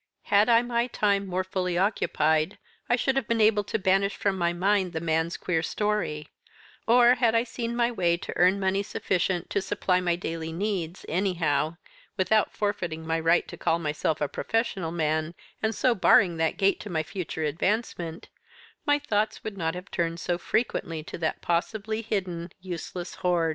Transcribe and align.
Had 0.33 0.49
I 0.49 0.55
had 0.57 0.65
my 0.67 0.87
time 0.87 1.27
more 1.27 1.43
fully 1.43 1.77
occupied 1.77 2.57
I 2.89 2.95
should 2.95 3.15
have 3.15 3.27
been 3.27 3.39
able 3.39 3.63
to 3.65 3.77
banish 3.77 4.15
from 4.15 4.35
my 4.35 4.51
mind 4.51 4.93
the 4.93 4.99
man's 4.99 5.37
queer 5.37 5.61
story; 5.61 6.27
or 6.87 7.13
had 7.13 7.35
I 7.35 7.43
seen 7.43 7.75
my 7.75 7.91
way 7.91 8.17
to 8.17 8.33
earn 8.35 8.59
money 8.59 8.81
sufficient 8.81 9.51
to 9.51 9.61
supply 9.61 10.01
my 10.01 10.15
daily 10.15 10.51
needs, 10.51 11.05
anyhow, 11.07 11.77
without 12.17 12.51
forfeiting 12.51 13.05
my 13.05 13.19
right 13.19 13.47
to 13.47 13.57
call 13.57 13.77
myself 13.77 14.21
a 14.21 14.27
professional 14.27 14.91
man, 14.91 15.35
and 15.61 15.75
so 15.75 15.93
barring 15.93 16.37
that 16.37 16.57
gate 16.57 16.79
to 16.79 16.89
my 16.89 17.03
future 17.03 17.43
advancement; 17.43 18.27
my 18.87 18.97
thoughts 18.97 19.43
would 19.43 19.55
not 19.55 19.75
have 19.75 19.91
turned 19.91 20.19
so 20.19 20.39
frequently 20.39 21.03
to 21.03 21.17
that 21.19 21.43
possibly 21.43 22.01
hidden, 22.01 22.49
useless 22.59 23.13
hoard. 23.21 23.49